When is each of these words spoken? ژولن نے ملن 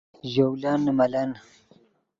ژولن 0.31 0.79
نے 0.85 0.91
ملن 0.99 1.31